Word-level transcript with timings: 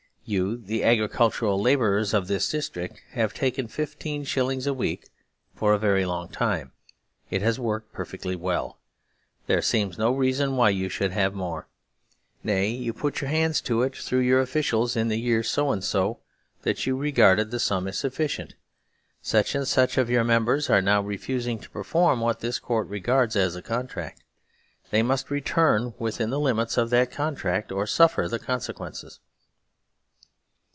"You, 0.31 0.55
the 0.55 0.85
agricultural 0.85 1.59
labourers 1.59 2.13
of 2.13 2.27
this 2.27 2.47
district, 2.49 3.01
have 3.13 3.33
taken 3.33 3.67
fifteen 3.67 4.23
shillings 4.23 4.65
a 4.65 4.73
week 4.73 5.09
for 5.55 5.73
a 5.73 5.79
very 5.79 6.05
long 6.05 6.29
time. 6.29 6.71
It 7.29 7.41
has 7.41 7.59
worked 7.59 7.91
perfectly 7.91 8.37
well. 8.37 8.77
There 9.47 9.61
seems 9.63 9.97
no 9.97 10.11
reason 10.13 10.55
why 10.55 10.69
you 10.69 10.87
should 10.87 11.11
have 11.11 11.33
more. 11.33 11.67
Nay, 12.45 12.69
you 12.69 12.93
putyour 12.93 13.27
hands 13.27 13.59
to 13.61 13.81
it 13.81 13.93
through 13.97 14.19
your 14.21 14.39
officials 14.39 14.95
in 14.95 15.09
the 15.09 15.19
year 15.19 15.43
so 15.43 15.69
and 15.71 15.83
so 15.83 16.19
that 16.61 16.85
you 16.85 16.95
regarded 16.95 17.51
that 17.51 17.59
sum 17.59 17.87
as 17.89 17.97
sufficient. 17.97 18.55
Such 19.21 19.53
and 19.53 19.67
such 19.67 19.97
of 19.97 20.09
your 20.09 20.23
members 20.23 20.69
are 20.69 20.81
now 20.81 21.01
refusing 21.01 21.59
to 21.59 21.69
perform 21.69 22.21
what 22.21 22.39
this 22.39 22.57
Court 22.57 22.87
regards 22.87 23.35
as 23.35 23.57
a 23.57 23.61
contract. 23.61 24.23
They 24.91 25.03
must 25.03 25.29
return 25.29 25.91
174 25.97 26.07
SERVILE 26.11 26.13
STATE 26.13 26.23
HAS 26.23 26.27
BEGUN 26.29 26.29
within 26.29 26.29
the 26.29 26.39
limits 26.39 26.77
of 26.77 26.89
that 26.89 27.11
contract 27.11 27.71
or 27.73 27.85
suffer 27.87 28.29
the 28.29 28.39
con 28.39 28.61
sequences." 28.61 29.19